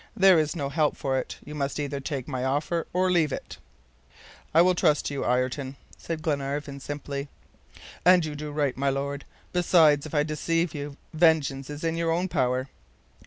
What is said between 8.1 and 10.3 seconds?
you do right, my Lord. Besides, if I